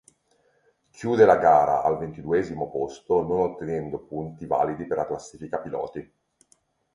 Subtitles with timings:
[0.89, 6.11] Chiude la gara al ventiduesimo posto non ottenendo punti validi per la classifica piloti.